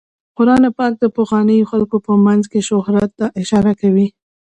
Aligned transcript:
قرآن 0.37 0.63
پاک 0.77 0.93
د 0.99 1.05
پخوانیو 1.15 1.69
خلکو 1.71 1.95
په 2.05 2.11
مینځ 2.25 2.43
کې 2.51 2.59
شهرت 2.69 3.09
ته 3.19 3.25
اشاره 3.41 3.73
کوي. 3.81 4.07